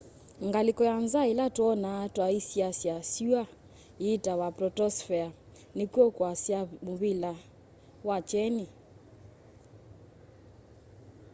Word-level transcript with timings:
ngalĩko 0.47 0.81
ya 0.89 0.95
nza 1.05 1.21
ĩla 1.31 1.45
twonaa 1.55 2.01
twasyaĩsya 2.15 2.95
syũa 3.11 3.43
ĩĩtawa 4.07 4.47
protosphere 4.57 5.29
nĩkw'o 5.77 6.05
kwasya 6.17 6.59
mũvĩla 6.85 7.31
wa 8.07 8.17
kyeni 8.29 8.65